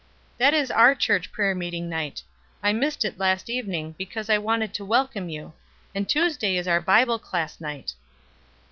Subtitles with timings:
[0.39, 2.23] "That is our church prayer meeting night.
[2.63, 5.53] I missed it last evening because I wanted to welcome you.
[5.93, 7.93] And Tuesday is our Bible class night."